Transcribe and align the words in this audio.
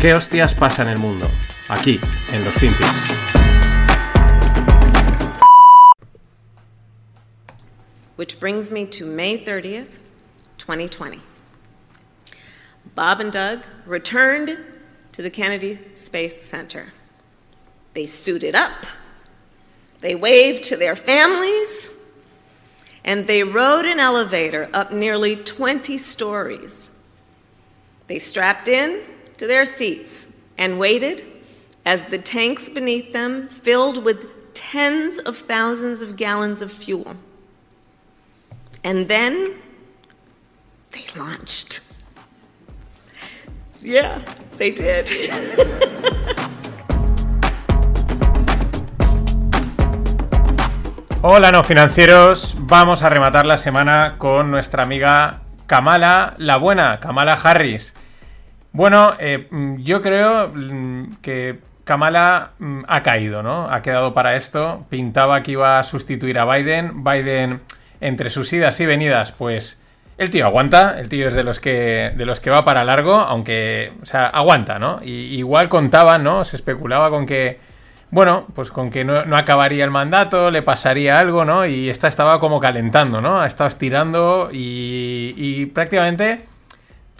¿Qué 0.00 0.14
hostias 0.14 0.54
pasa 0.54 0.80
en 0.80 0.88
el 0.88 0.98
mundo? 0.98 1.28
Aquí, 1.68 2.00
en 2.32 2.42
los 2.42 2.54
Finpics. 2.54 2.88
Which 8.16 8.40
brings 8.40 8.70
me 8.70 8.86
to 8.86 9.04
May 9.04 9.44
30th, 9.44 10.00
2020. 10.56 11.20
Bob 12.94 13.20
and 13.20 13.30
Doug 13.30 13.60
returned 13.84 14.58
to 15.12 15.20
the 15.20 15.28
Kennedy 15.28 15.78
Space 15.96 16.44
Center. 16.44 16.94
They 17.92 18.06
suited 18.06 18.54
up, 18.54 18.86
they 20.00 20.14
waved 20.14 20.64
to 20.70 20.78
their 20.78 20.96
families, 20.96 21.90
and 23.04 23.26
they 23.26 23.42
rode 23.42 23.84
an 23.84 24.00
elevator 24.00 24.70
up 24.72 24.92
nearly 24.92 25.36
20 25.36 25.98
stories. 25.98 26.88
They 28.06 28.18
strapped 28.18 28.66
in 28.66 29.02
to 29.40 29.46
their 29.46 29.64
seats 29.64 30.28
and 30.58 30.78
waited 30.78 31.24
as 31.86 32.04
the 32.04 32.18
tanks 32.18 32.68
beneath 32.68 33.10
them 33.14 33.48
filled 33.48 34.04
with 34.04 34.52
tens 34.52 35.18
of 35.20 35.34
thousands 35.34 36.02
of 36.02 36.14
gallons 36.14 36.60
of 36.60 36.70
fuel. 36.70 37.16
And 38.84 39.08
then 39.08 39.58
they 40.90 41.06
launched. 41.16 41.80
Yeah, 43.80 44.20
they 44.58 44.72
did. 44.72 45.08
Hola 51.22 51.50
no 51.50 51.64
financieros, 51.64 52.56
vamos 52.58 53.02
a 53.02 53.08
rematar 53.08 53.46
la 53.46 53.56
semana 53.56 54.16
con 54.18 54.50
nuestra 54.50 54.82
amiga 54.82 55.40
Kamala 55.66 56.34
la 56.36 56.58
buena, 56.58 57.00
Kamala 57.00 57.36
Harris. 57.36 57.94
Bueno, 58.72 59.14
eh, 59.18 59.48
mm, 59.50 59.76
yo 59.78 60.00
creo 60.00 60.48
mm, 60.48 61.16
que 61.22 61.58
Kamala 61.84 62.52
mm, 62.58 62.82
ha 62.86 63.02
caído, 63.02 63.42
¿no? 63.42 63.70
Ha 63.70 63.82
quedado 63.82 64.14
para 64.14 64.36
esto, 64.36 64.86
pintaba 64.88 65.42
que 65.42 65.52
iba 65.52 65.78
a 65.78 65.84
sustituir 65.84 66.38
a 66.38 66.44
Biden, 66.44 67.02
Biden 67.02 67.60
entre 68.00 68.30
sus 68.30 68.52
idas 68.52 68.78
y 68.80 68.86
venidas, 68.86 69.32
pues 69.32 69.80
el 70.18 70.30
tío 70.30 70.46
aguanta, 70.46 70.98
el 70.98 71.08
tío 71.08 71.28
es 71.28 71.34
de 71.34 71.44
los 71.44 71.60
que 71.60 72.12
de 72.14 72.26
los 72.26 72.40
que 72.40 72.50
va 72.50 72.64
para 72.64 72.84
largo, 72.84 73.14
aunque, 73.14 73.92
o 74.02 74.06
sea, 74.06 74.26
aguanta, 74.26 74.78
¿no? 74.78 75.00
Y, 75.02 75.36
igual 75.38 75.68
contaban, 75.68 76.22
¿no? 76.22 76.44
Se 76.44 76.56
especulaba 76.56 77.10
con 77.10 77.26
que 77.26 77.58
bueno, 78.10 78.46
pues 78.54 78.70
con 78.72 78.90
que 78.90 79.04
no, 79.04 79.22
acabaría 79.36 79.84
el 79.84 79.90
mandato, 79.90 80.50
le 80.50 80.62
pasaría 80.62 81.18
algo, 81.18 81.44
¿no? 81.44 81.64
Y 81.66 81.88
esta 81.88 82.08
estaba 82.08 82.40
como 82.40 82.60
calentando, 82.60 83.20
¿no? 83.20 83.40
Ha 83.40 83.46
estado 83.46 83.68
estirando 83.68 84.50
y, 84.52 85.66
prácticamente, 85.66 86.44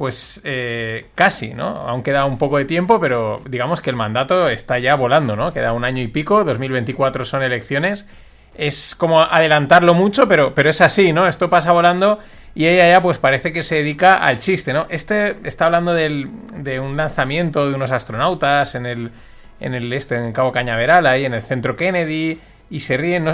pues 0.00 0.40
eh, 0.44 1.08
casi, 1.14 1.52
¿no? 1.52 1.66
Aún 1.66 2.02
queda 2.02 2.24
un 2.24 2.38
poco 2.38 2.56
de 2.56 2.64
tiempo, 2.64 2.98
pero 2.98 3.42
digamos 3.46 3.82
que 3.82 3.90
el 3.90 3.96
mandato 3.96 4.48
está 4.48 4.78
ya 4.78 4.94
volando, 4.94 5.36
¿no? 5.36 5.52
Queda 5.52 5.74
un 5.74 5.84
año 5.84 6.02
y 6.02 6.08
pico, 6.08 6.42
2024 6.42 7.26
son 7.26 7.42
elecciones. 7.42 8.06
Es 8.54 8.94
como 8.94 9.20
adelantarlo 9.20 9.92
mucho, 9.92 10.26
pero, 10.26 10.54
pero 10.54 10.70
es 10.70 10.80
así, 10.80 11.12
¿no? 11.12 11.26
Esto 11.26 11.50
pasa 11.50 11.72
volando 11.72 12.18
y 12.54 12.66
ella 12.66 12.88
ya 12.88 13.02
pues 13.02 13.18
parece 13.18 13.52
que 13.52 13.62
se 13.62 13.74
dedica 13.74 14.16
al 14.16 14.38
chiste, 14.38 14.72
¿no? 14.72 14.86
Este 14.88 15.36
está 15.44 15.66
hablando 15.66 15.92
de 15.92 16.80
un 16.80 16.96
lanzamiento 16.96 17.68
de 17.68 17.74
unos 17.74 17.90
astronautas 17.90 18.74
en 18.74 18.86
el 18.86 19.12
en 19.60 19.74
el 19.74 19.92
este, 19.92 20.16
en 20.16 20.32
Cabo 20.32 20.50
Cañaveral, 20.50 21.06
ahí 21.06 21.26
en 21.26 21.34
el 21.34 21.42
centro 21.42 21.76
Kennedy, 21.76 22.40
y 22.70 22.80
se 22.80 22.96
ríen. 22.96 23.26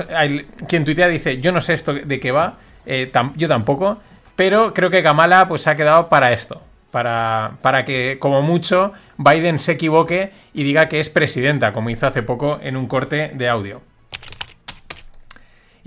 quien 0.66 0.84
tuitea 0.84 1.06
dice, 1.06 1.40
yo 1.40 1.52
no 1.52 1.60
sé 1.60 1.74
esto 1.74 1.94
de 1.94 2.18
qué 2.18 2.32
va, 2.32 2.58
eh, 2.84 3.10
yo 3.36 3.48
tampoco, 3.48 4.00
pero 4.36 4.74
creo 4.74 4.90
que 4.90 5.02
Kamala 5.02 5.48
pues 5.48 5.66
ha 5.66 5.76
quedado 5.76 6.08
para 6.08 6.32
esto. 6.32 6.62
Para, 6.90 7.58
para, 7.60 7.84
que, 7.84 8.18
como 8.20 8.40
mucho, 8.40 8.92
Biden 9.18 9.58
se 9.58 9.72
equivoque 9.72 10.32
y 10.54 10.62
diga 10.62 10.88
que 10.88 11.00
es 11.00 11.10
presidenta, 11.10 11.72
como 11.72 11.90
hizo 11.90 12.06
hace 12.06 12.22
poco 12.22 12.58
en 12.62 12.76
un 12.76 12.86
corte 12.86 13.32
de 13.34 13.48
audio. 13.48 13.82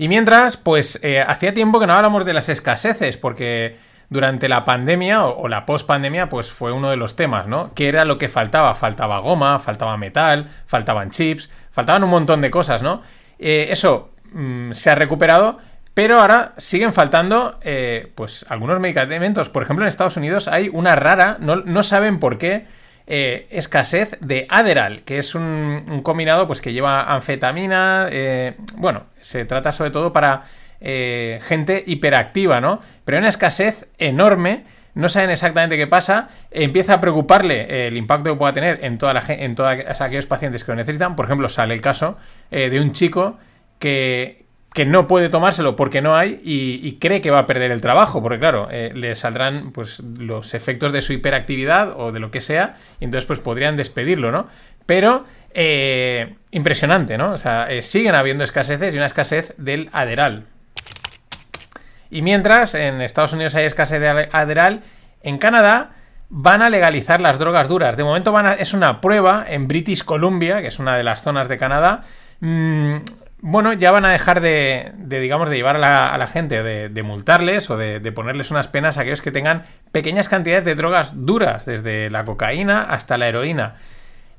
Y 0.00 0.08
mientras, 0.08 0.56
pues 0.56 0.98
eh, 1.02 1.20
hacía 1.20 1.52
tiempo 1.52 1.80
que 1.80 1.86
no 1.86 1.94
hablamos 1.94 2.24
de 2.24 2.32
las 2.32 2.48
escaseces, 2.48 3.16
porque 3.16 3.76
durante 4.08 4.48
la 4.48 4.64
pandemia 4.64 5.24
o, 5.26 5.46
la 5.46 5.66
post-pandemia, 5.66 6.28
pues 6.28 6.50
fue 6.50 6.72
uno 6.72 6.90
de 6.90 6.96
los 6.96 7.16
temas, 7.16 7.46
¿no? 7.46 7.72
¿Qué 7.74 7.88
era 7.88 8.04
lo 8.04 8.16
que 8.16 8.28
faltaba? 8.28 8.74
Faltaba 8.74 9.18
goma, 9.18 9.58
faltaba 9.58 9.96
metal, 9.96 10.48
faltaban 10.66 11.10
chips, 11.10 11.50
faltaban 11.70 12.02
un 12.02 12.10
montón 12.10 12.40
de 12.40 12.50
cosas, 12.50 12.82
¿no? 12.82 13.02
Eh, 13.38 13.68
eso 13.70 14.10
mm, 14.32 14.72
se 14.72 14.90
ha 14.90 14.94
recuperado, 14.94 15.58
pero 15.94 16.20
ahora 16.20 16.54
siguen 16.58 16.92
faltando, 16.92 17.58
eh, 17.62 18.10
pues, 18.14 18.46
algunos 18.48 18.80
medicamentos. 18.80 19.50
Por 19.50 19.62
ejemplo, 19.62 19.84
en 19.84 19.88
Estados 19.88 20.16
Unidos 20.16 20.48
hay 20.48 20.68
una 20.72 20.96
rara, 20.96 21.38
no, 21.40 21.82
saben 21.82 22.18
por 22.18 22.38
qué, 22.38 22.66
eh, 23.06 23.48
escasez 23.50 24.16
de 24.20 24.46
Adderall, 24.48 25.02
que 25.02 25.18
es 25.18 25.34
un, 25.34 26.00
combinado 26.02 26.46
pues, 26.46 26.60
que 26.60 26.72
lleva 26.72 27.12
anfetamina. 27.14 28.08
bueno, 28.76 29.04
se 29.20 29.44
trata 29.44 29.72
sobre 29.72 29.90
todo 29.90 30.12
para 30.12 30.44
eh, 30.80 31.40
gente 31.42 31.84
hiperactiva, 31.86 32.60
¿no? 32.60 32.80
Pero 33.04 33.16
hay 33.16 33.20
una 33.20 33.28
escasez 33.28 33.86
enorme 33.98 34.64
no 34.92 35.08
saben 35.08 35.30
exactamente 35.30 35.76
qué 35.76 35.86
pasa, 35.86 36.30
empieza 36.50 36.94
a 36.94 37.00
preocuparle 37.00 37.60
eh, 37.60 37.86
el 37.86 37.96
impacto 37.96 38.32
que 38.32 38.36
pueda 38.36 38.52
tener 38.52 38.80
en, 38.82 38.98
toda 38.98 39.14
la, 39.14 39.22
en 39.28 39.54
todos 39.54 40.00
aquellos 40.00 40.26
pacientes 40.26 40.64
que 40.64 40.72
lo 40.72 40.76
necesitan. 40.76 41.14
Por 41.14 41.26
ejemplo, 41.26 41.48
sale 41.48 41.74
el 41.74 41.80
caso 41.80 42.16
eh, 42.50 42.70
de 42.70 42.80
un 42.80 42.90
chico 42.90 43.38
que, 43.78 44.46
que, 44.72 44.86
no 44.86 45.06
puede 45.06 45.28
tomárselo 45.28 45.76
porque 45.76 46.02
no 46.02 46.16
hay 46.16 46.40
y, 46.44 46.98
cree 47.00 47.20
que 47.20 47.30
va 47.30 47.40
a 47.40 47.46
perder 47.46 47.70
el 47.70 47.80
trabajo, 47.80 48.22
porque 48.22 48.38
claro, 48.38 48.68
le 48.70 49.14
saldrán 49.14 49.72
pues, 49.72 50.00
los 50.00 50.54
efectos 50.54 50.92
de 50.92 51.02
su 51.02 51.12
hiperactividad 51.12 51.98
o 51.98 52.12
de 52.12 52.20
lo 52.20 52.30
que 52.30 52.40
sea, 52.40 52.76
y 53.00 53.04
entonces 53.04 53.26
pues 53.26 53.38
podrían 53.38 53.76
despedirlo, 53.76 54.30
¿no? 54.32 54.48
Pero 54.86 55.24
impresionante, 56.50 57.18
¿no? 57.18 57.32
O 57.32 57.36
sea, 57.36 57.68
siguen 57.82 58.14
habiendo 58.14 58.44
escaseces 58.44 58.94
y 58.94 58.96
una 58.96 59.06
escasez 59.06 59.54
del 59.56 59.90
aderal. 59.92 60.46
Y 62.10 62.22
mientras 62.22 62.74
en 62.74 63.00
Estados 63.00 63.32
Unidos 63.32 63.54
hay 63.54 63.64
escasez 63.64 64.00
de 64.00 64.28
Adderall, 64.32 64.82
en 65.22 65.38
Canadá 65.38 65.92
van 66.28 66.62
a 66.62 66.70
legalizar 66.70 67.20
las 67.20 67.38
drogas 67.38 67.68
duras. 67.68 67.96
De 67.96 68.04
momento 68.04 68.32
van 68.32 68.58
es 68.58 68.74
una 68.74 69.00
prueba 69.00 69.44
en 69.48 69.68
British 69.68 70.04
Columbia, 70.04 70.60
que 70.60 70.68
es 70.68 70.78
una 70.78 70.96
de 70.96 71.04
las 71.04 71.22
zonas 71.22 71.48
de 71.48 71.56
Canadá. 71.56 72.04
Mm, 72.40 72.96
bueno, 73.42 73.72
ya 73.72 73.90
van 73.90 74.04
a 74.04 74.10
dejar 74.10 74.40
de, 74.40 74.92
digamos, 75.06 75.50
de 75.50 75.56
llevar 75.56 75.76
a 75.76 76.18
la, 76.18 76.26
gente, 76.26 76.62
de, 76.62 77.02
multarles 77.02 77.70
o 77.70 77.76
de, 77.76 78.12
ponerles 78.12 78.50
unas 78.50 78.68
penas 78.68 78.98
a 78.98 79.02
aquellos 79.02 79.22
que 79.22 79.32
tengan 79.32 79.64
pequeñas 79.92 80.28
cantidades 80.28 80.64
de 80.64 80.74
drogas 80.74 81.26
duras, 81.26 81.64
desde 81.64 82.10
la 82.10 82.24
cocaína 82.24 82.82
hasta 82.82 83.18
la 83.18 83.28
heroína. 83.28 83.76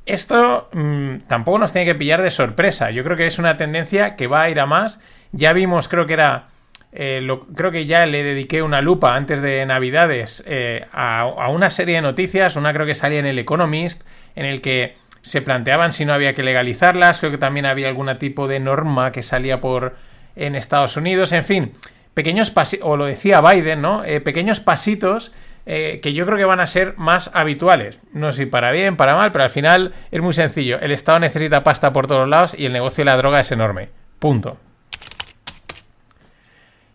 Esto 0.06 0.70
mm, 0.74 1.28
tampoco 1.28 1.60
nos 1.60 1.72
tiene 1.72 1.86
que 1.86 1.96
pillar 1.96 2.22
de 2.22 2.32
sorpresa. 2.32 2.92
Yo 2.92 3.04
creo 3.04 3.18
que 3.18 3.28
es 3.28 3.40
una 3.40 3.58
tendencia 3.58 4.16
que 4.16 4.28
va 4.28 4.44
a 4.44 4.50
ir 4.50 4.60
a 4.60 4.66
más. 4.66 5.00
Ya 5.32 5.54
vimos, 5.54 5.88
creo 5.88 6.08
que 6.08 6.14
era 6.14 6.48
eh, 6.94 7.26
creo 7.56 7.72
que 7.72 7.86
ya 7.86 8.06
le 8.06 8.24
dediqué 8.24 8.62
una 8.62 8.82
lupa 8.82 9.16
antes 9.16 9.42
de 9.42 9.66
Navidades 9.66 10.44
eh, 10.46 10.86
a, 10.92 11.48
una 11.50 11.70
serie 11.70 11.96
de 11.96 12.02
noticias, 12.02 12.56
una 12.58 12.74
creo 12.74 12.86
que 12.86 12.96
salía 12.96 13.20
en 13.20 13.26
el 13.26 13.40
Economist, 13.40 14.04
en 14.36 14.46
el 14.46 14.62
que 14.62 14.98
se 15.22 15.42
planteaban 15.42 15.92
si 15.92 16.06
no 16.06 16.14
había 16.14 16.34
que 16.34 16.44
legalizarlas, 16.44 17.20
creo 17.20 17.32
que 17.32 17.38
también 17.38 17.66
había 17.66 17.88
algún 17.88 18.09
tipo 18.18 18.48
de 18.48 18.59
norma 18.59 19.12
que 19.12 19.24
salía 19.24 19.62
por 19.62 19.96
en 20.36 20.56
Estados 20.56 20.98
Unidos, 20.98 21.32
en 21.34 21.44
fin, 21.44 21.72
pequeños 22.14 22.52
pasitos, 22.52 22.88
o 22.88 22.98
lo 22.98 23.06
decía 23.06 23.42
Biden, 23.42 23.82
¿no? 23.82 24.04
Eh, 24.04 24.22
pequeños 24.22 24.59
pasitos 24.59 25.32
que 25.64 26.14
yo 26.14 26.26
creo 26.26 26.38
que 26.38 26.44
van 26.44 26.59
a 26.59 26.68
ser 26.68 26.96
más 26.98 27.30
habituales. 27.34 28.00
No 28.14 28.34
sé 28.34 28.44
si 28.44 28.46
para 28.48 28.72
bien, 28.72 28.98
para 28.98 29.16
mal, 29.16 29.32
pero 29.32 29.44
al 29.44 29.50
final 29.52 29.94
es 30.09 30.22
muy 30.22 30.34
sencillo. 30.34 30.80
El 30.82 30.92
Estado 30.92 31.20
necesita 31.20 31.64
pasta 31.64 31.94
por 31.94 32.08
todos 32.08 32.28
lados 32.28 32.56
y 32.58 32.66
el 32.66 32.74
negocio 32.74 33.03
de 33.03 33.06
la 33.06 33.16
droga 33.16 33.40
es 33.40 33.52
enorme. 33.52 33.90
Punto. 34.20 34.58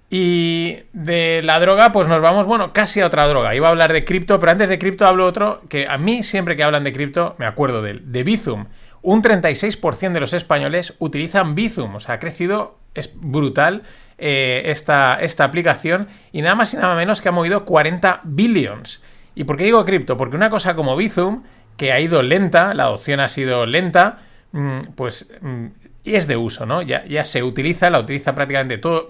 Y 0.09 0.79
de 0.93 1.43
la 1.43 1.59
droga, 1.59 1.91
pues 1.91 2.07
nos 2.07 2.21
vamos, 2.21 2.47
bueno, 2.47 2.73
casi 2.73 3.01
a 3.01 3.07
otra 3.07 3.27
droga. 3.27 3.55
Iba 3.55 3.69
a 3.69 3.71
hablar 3.71 3.93
de 3.93 4.05
cripto, 4.05 4.39
pero 4.39 4.53
antes 4.53 4.69
de 4.69 4.79
cripto 4.79 5.07
hablo 5.07 5.27
otro 5.27 5.63
que 5.69 5.89
a 5.89 5.99
mí 5.99 6.23
siempre 6.23 6.57
que 6.57 6.63
hablan 6.63 6.85
de 6.85 6.93
cripto 6.93 7.35
me 7.39 7.47
acuerdo 7.47 7.83
de 7.83 7.95
de 7.95 8.23
Bizum. 8.23 8.67
Un 9.03 9.23
36% 9.23 10.13
de 10.13 10.21
los 10.21 10.33
españoles 10.33 10.95
utilizan 10.99 11.55
Bizum, 11.55 11.97
o 11.97 12.01
sea, 12.01 12.17
ha 12.17 12.19
crecido, 12.19 12.79
es 12.95 13.13
brutal 13.15 13.83
eh, 14.19 14.63
esta, 14.67 15.15
esta 15.21 15.45
aplicación 15.45 16.09
y 16.33 16.43
nada 16.43 16.55
más 16.55 16.75
y 16.75 16.77
nada 16.77 16.97
menos 16.97 17.21
que 17.21 17.29
ha 17.29 17.33
movido 17.33 17.65
40 17.65 18.23
billions. 18.25 19.03
¿Y 19.35 19.45
por 19.45 19.57
qué 19.57 19.65
digo 19.65 19.85
cripto? 19.85 20.17
Porque 20.17 20.37
una 20.37 20.51
cosa 20.51 20.75
como 20.75 20.97
Bizum, 20.97 21.43
que 21.77 21.93
ha 21.93 22.01
ido 22.01 22.23
lenta, 22.23 22.75
la 22.75 22.85
adopción 22.85 23.21
ha 23.21 23.29
sido 23.29 23.67
lenta, 23.67 24.21
mm, 24.53 24.81
pues 24.97 25.31
mm, 25.41 25.67
y 26.07 26.15
es 26.15 26.29
de 26.29 26.37
uso, 26.37 26.67
¿no? 26.67 26.83
Ya, 26.83 27.05
ya 27.05 27.25
se 27.25 27.43
utiliza, 27.43 27.91
la 27.91 27.99
utiliza 27.99 28.33
prácticamente 28.33 28.79
todo, 28.79 29.09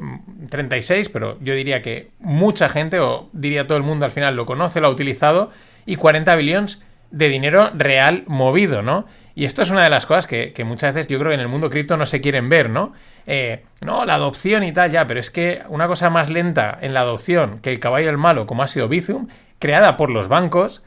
36, 0.49 1.09
mm, 1.09 1.13
pero 1.13 1.39
yo 1.41 1.53
diría 1.53 1.83
que 1.83 2.09
mucha 2.21 2.71
gente, 2.71 3.01
o 3.01 3.29
diría 3.35 3.67
todo 3.67 3.77
el 3.77 3.85
mundo 3.85 4.07
al 4.07 4.11
final, 4.11 4.35
lo 4.35 4.47
conoce, 4.47 4.81
lo 4.81 4.87
ha 4.87 4.91
utilizado, 4.91 5.51
y 5.85 5.97
40 5.97 6.35
billones 6.37 6.83
de 7.11 7.29
dinero 7.29 7.69
real 7.75 8.25
movido, 8.27 8.81
¿no? 8.81 9.05
Y 9.35 9.45
esto 9.45 9.61
es 9.61 9.69
una 9.71 9.85
de 9.85 9.91
las 9.91 10.07
cosas 10.07 10.27
que, 10.27 10.55
muchas 10.65 10.95
veces 10.95 11.09
yo 11.09 11.19
creo 11.19 11.31
que 11.31 11.35
en 11.35 11.41
el 11.41 11.49
mundo 11.49 11.69
cripto 11.69 11.99
no 11.99 12.07
se 12.07 12.23
quieren 12.23 12.49
ver, 12.49 12.71
¿no? 12.71 12.95
Eh, 13.27 13.63
no, 13.83 14.07
la 14.07 14.15
adopción 14.15 14.65
y 14.65 14.73
tal, 14.73 14.91
ya, 14.91 15.07
pero 15.07 15.21
es 15.21 15.31
que 15.31 15.61
una 15.69 15.89
cosa 15.89 16.09
más 16.09 16.31
lenta 16.31 16.79
en 16.81 16.95
la 16.95 17.01
adopción 17.01 17.59
que 17.59 17.71
el 17.71 17.79
caballo 17.79 18.07
del 18.07 18.17
malo, 18.17 18.47
como 18.47 18.63
ha 18.63 18.69
sido 18.69 18.89
Bizum, 18.89 19.29
creada 19.59 19.99
por 19.99 20.09
los 20.09 20.29
bancos, 20.29 20.83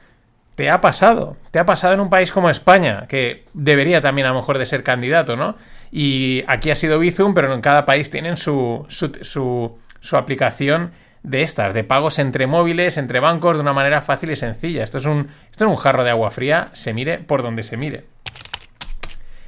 te 0.59 0.69
ha 0.69 0.81
pasado. 0.81 1.37
Te 1.51 1.59
ha 1.59 1.65
pasado 1.65 1.93
en 1.93 2.01
un 2.01 2.09
país 2.09 2.33
como 2.33 2.49
España, 2.49 3.05
que 3.07 3.45
debería 3.53 4.01
también 4.01 4.27
a 4.27 4.31
lo 4.31 4.35
mejor 4.35 4.57
de 4.57 4.65
ser 4.65 4.83
candidato, 4.83 5.37
¿no? 5.37 5.55
Y 5.89 6.43
aquí 6.47 6.69
ha 6.69 6.75
sido 6.75 6.99
Bizum, 6.99 7.33
pero 7.33 7.53
en 7.53 7.61
cada 7.61 7.85
país 7.85 8.11
tienen 8.11 8.35
su, 8.35 8.85
su, 8.89 10.17
aplicación 10.17 10.91
de 11.23 11.43
estas, 11.43 11.73
de 11.73 11.85
pagos 11.85 12.19
entre 12.19 12.45
móviles, 12.45 12.97
entre 12.97 13.21
bancos, 13.21 13.55
de 13.55 13.61
una 13.61 13.71
manera 13.71 14.01
fácil 14.01 14.31
y 14.31 14.35
sencilla. 14.35 14.83
Esto 14.83 14.97
es 14.97 15.05
un, 15.05 15.29
esto 15.49 15.63
es 15.63 15.69
un 15.69 15.77
jarro 15.77 16.03
de 16.03 16.09
agua 16.09 16.29
fría, 16.29 16.67
se 16.73 16.91
mire 16.91 17.19
por 17.19 17.41
donde 17.41 17.63
se 17.63 17.77
mire. 17.77 18.07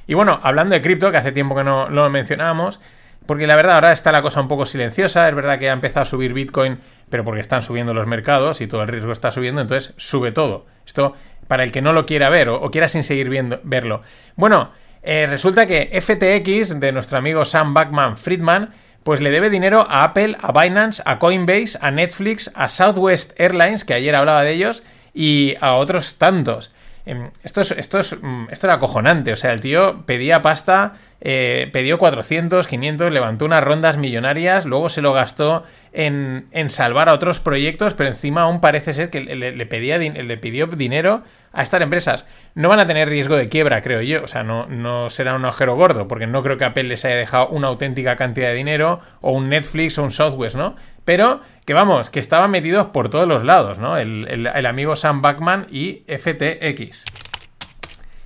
Y 0.06 0.14
bueno, 0.14 0.40
hablando 0.42 0.74
de 0.74 0.80
cripto, 0.80 1.10
que 1.10 1.18
hace 1.18 1.32
tiempo 1.32 1.54
que 1.54 1.62
no 1.62 1.90
lo 1.90 2.08
mencionábamos, 2.08 2.80
porque 3.26 3.46
la 3.46 3.54
verdad 3.54 3.74
ahora 3.74 3.92
está 3.92 4.12
la 4.12 4.22
cosa 4.22 4.40
un 4.40 4.48
poco 4.48 4.64
silenciosa, 4.64 5.28
es 5.28 5.34
verdad 5.34 5.58
que 5.58 5.68
ha 5.68 5.74
empezado 5.74 6.04
a 6.04 6.06
subir 6.06 6.32
Bitcoin, 6.32 6.78
pero 7.12 7.24
porque 7.24 7.42
están 7.42 7.60
subiendo 7.60 7.92
los 7.92 8.06
mercados 8.06 8.62
y 8.62 8.66
todo 8.66 8.80
el 8.80 8.88
riesgo 8.88 9.12
está 9.12 9.30
subiendo, 9.32 9.60
entonces 9.60 9.92
sube 9.98 10.32
todo. 10.32 10.64
Esto 10.86 11.14
para 11.46 11.62
el 11.62 11.70
que 11.70 11.82
no 11.82 11.92
lo 11.92 12.06
quiera 12.06 12.30
ver 12.30 12.48
o, 12.48 12.70
quiera 12.70 12.88
sin 12.88 13.04
seguir 13.04 13.28
viendo, 13.28 13.60
verlo. 13.64 14.00
Bueno, 14.34 14.70
eh, 15.02 15.26
resulta 15.28 15.66
que 15.66 15.90
FTX, 16.00 16.80
de 16.80 16.90
nuestro 16.90 17.18
amigo 17.18 17.44
Sam 17.44 17.74
Backman 17.74 18.16
Friedman, 18.16 18.70
pues 19.02 19.20
le 19.20 19.30
debe 19.30 19.50
dinero 19.50 19.84
a 19.86 20.04
Apple, 20.04 20.38
a 20.40 20.58
Binance, 20.58 21.02
a 21.04 21.18
Coinbase, 21.18 21.76
a 21.82 21.90
Netflix, 21.90 22.50
a 22.54 22.70
Southwest 22.70 23.38
Airlines, 23.38 23.84
que 23.84 23.92
ayer 23.92 24.16
hablaba 24.16 24.42
de 24.42 24.52
ellos, 24.52 24.82
y 25.12 25.56
a 25.60 25.74
otros 25.74 26.14
tantos. 26.14 26.72
Em, 27.04 27.28
esto, 27.42 27.60
es, 27.60 27.72
esto, 27.72 27.98
es, 27.98 28.16
mm, 28.22 28.46
esto 28.50 28.68
era 28.68 28.74
acojonante. 28.76 29.34
O 29.34 29.36
sea, 29.36 29.52
el 29.52 29.60
tío 29.60 30.06
pedía 30.06 30.40
pasta, 30.40 30.94
eh, 31.24 31.70
pidió 31.72 31.98
400, 31.98 32.66
500, 32.66 33.12
levantó 33.12 33.44
unas 33.44 33.62
rondas 33.62 33.96
millonarias, 33.96 34.66
luego 34.66 34.88
se 34.88 35.02
lo 35.02 35.12
gastó 35.12 35.62
en, 35.92 36.48
salvar 36.68 37.08
a 37.08 37.12
otros 37.12 37.38
proyectos, 37.38 37.94
pero 37.94 38.10
encima 38.10 38.42
aún 38.42 38.60
parece 38.60 38.92
ser 38.92 39.08
que 39.08 39.20
le, 39.20 39.66
pedía, 39.66 39.98
le 39.98 40.36
pidió 40.36 40.66
dinero 40.66 41.22
a 41.52 41.62
estas 41.62 41.80
empresas. 41.80 42.26
No 42.56 42.68
van 42.68 42.80
a 42.80 42.88
tener 42.88 43.08
riesgo 43.08 43.36
de 43.36 43.48
quiebra, 43.48 43.82
creo 43.82 44.02
yo. 44.02 44.24
O 44.24 44.26
sea, 44.26 44.42
no, 44.42 44.66
no 44.66 45.10
será 45.10 45.34
un 45.34 45.44
agujero 45.44 45.76
gordo, 45.76 46.08
porque 46.08 46.26
no 46.26 46.42
creo 46.42 46.58
que 46.58 46.64
Apple 46.64 46.84
les 46.84 47.04
haya 47.04 47.16
dejado 47.16 47.48
una 47.48 47.68
auténtica 47.68 48.16
cantidad 48.16 48.48
de 48.48 48.54
dinero, 48.54 48.98
o 49.20 49.30
un 49.30 49.48
Netflix 49.48 49.98
o 49.98 50.02
un 50.02 50.10
Southwest, 50.10 50.56
¿no? 50.56 50.74
Pero 51.04 51.40
que 51.64 51.74
vamos, 51.74 52.10
que 52.10 52.18
estaban 52.18 52.50
metidos 52.50 52.86
por 52.86 53.10
todos 53.10 53.28
los 53.28 53.44
lados, 53.44 53.78
¿no? 53.78 53.96
El, 53.96 54.66
amigo 54.66 54.96
Sam 54.96 55.22
Backman 55.22 55.66
y 55.70 56.02
FTX. 56.08 57.04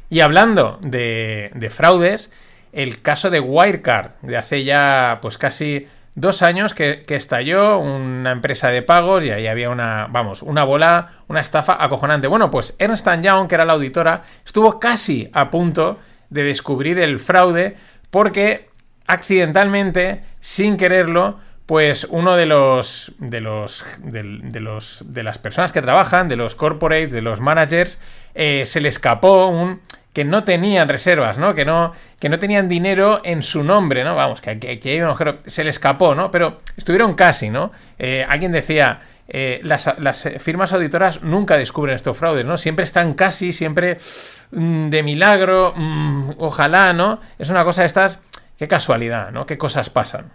Y 0.09 0.21
hablando 0.21 0.79
de, 0.83 1.51
de, 1.55 1.69
fraudes, 1.69 2.31
el 2.73 3.01
caso 3.03 3.31
de 3.31 3.41
Wirecard, 3.41 4.13
de 4.23 4.37
hace 4.37 4.65
ya 4.65 5.19
pues 5.23 5.39
casi 5.39 5.89
dos 6.17 6.43
años 6.43 6.75
que, 6.75 7.05
estalló 7.09 7.79
una 7.79 8.33
empresa 8.33 8.71
de 8.71 8.83
pagos 8.83 9.23
y 9.23 9.31
ahí 9.31 9.47
había 9.47 9.71
una, 9.71 10.09
vamos, 10.11 10.43
una 10.43 10.65
bola, 10.65 11.11
una 11.29 11.41
estafa 11.41 11.83
acojonante. 11.83 12.27
Bueno, 12.27 12.51
pues 12.51 12.75
Ernst 12.79 13.07
Young, 13.23 13.49
que 13.49 13.55
era 13.55 13.65
la 13.65 13.75
auditora, 13.75 14.23
estuvo 14.45 14.81
casi 14.81 15.31
a 15.33 15.51
punto 15.51 15.99
de 16.31 16.43
descubrir 16.43 16.99
el 16.99 17.19
fraude 17.19 17.77
porque 18.11 18.71
accidentalmente, 19.07 20.23
sin 20.41 20.77
quererlo, 20.77 21.39
pues 21.67 22.07
uno 22.11 22.37
de 22.37 22.47
los 22.47 23.13
de 23.19 23.41
los 23.41 23.85
de, 23.99 24.23
los 24.61 25.05
de 25.07 25.23
las 25.23 25.39
personas 25.39 25.73
que 25.73 25.83
trabajan, 25.83 26.29
de 26.29 26.37
los 26.37 26.55
corporates, 26.55 27.13
de 27.13 27.23
los 27.23 27.41
managers, 27.41 27.99
eh, 28.35 28.63
se 28.67 28.81
le 28.81 28.89
escapó 28.89 29.49
un 29.49 29.81
que 30.17 30.25
no 30.25 30.45
tenían 30.45 30.89
reservas, 30.89 31.37
¿no? 31.37 31.55
Que 31.55 31.67
no 31.67 31.93
que 32.19 32.31
no 32.31 32.39
tenían 32.39 32.69
dinero 32.69 33.21
en 33.23 33.43
su 33.43 33.63
nombre, 33.63 34.03
¿no? 34.03 34.15
Vamos, 34.15 34.41
que, 34.41 34.59
que, 34.59 35.39
se 35.45 35.63
le 35.63 35.69
escapó, 35.71 36.15
¿no? 36.15 36.31
Pero 36.31 36.61
estuvieron 36.77 37.13
casi, 37.13 37.51
¿no? 37.51 37.71
Eh, 37.99 38.25
alguien 38.27 38.51
decía, 38.51 39.01
eh, 39.29 39.61
las, 39.63 39.93
firmas 40.39 40.73
auditoras 40.73 41.23
nunca 41.23 41.59
descubren 41.59 41.95
estos 41.95 42.17
fraudes, 42.17 42.47
¿no? 42.47 42.57
Siempre 42.57 42.85
están 42.85 43.13
casi, 43.13 43.53
siempre 43.53 43.99
mm, 44.53 44.89
de 44.89 45.03
milagro, 45.03 45.75
mm, 45.77 46.31
ojalá, 46.39 46.95
¿no? 46.95 47.21
Es 47.39 47.51
una 47.51 47.65
cosa 47.65 47.83
de 47.83 47.89
estas, 47.89 48.19
qué 48.59 48.67
casualidad, 48.67 49.33
¿no? 49.33 49.45
Qué 49.45 49.59
cosas 49.59 49.91
pasan 49.91 50.33